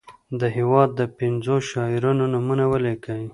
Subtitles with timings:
[0.39, 3.21] د هیواد د پنځو شاعرانو نومونه ولیکي.